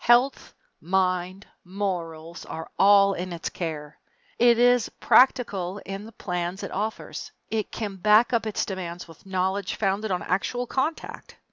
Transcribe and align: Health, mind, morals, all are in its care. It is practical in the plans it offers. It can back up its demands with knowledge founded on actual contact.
Health, 0.01 0.55
mind, 0.81 1.45
morals, 1.63 2.43
all 2.79 3.13
are 3.13 3.17
in 3.17 3.31
its 3.31 3.49
care. 3.49 3.99
It 4.39 4.57
is 4.57 4.89
practical 4.89 5.77
in 5.85 6.05
the 6.05 6.11
plans 6.11 6.63
it 6.63 6.71
offers. 6.71 7.31
It 7.51 7.71
can 7.71 7.97
back 7.97 8.33
up 8.33 8.47
its 8.47 8.65
demands 8.65 9.07
with 9.07 9.27
knowledge 9.27 9.75
founded 9.75 10.09
on 10.09 10.23
actual 10.23 10.65
contact. 10.65 11.35